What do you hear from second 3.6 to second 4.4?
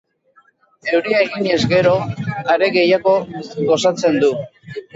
gozatzen du.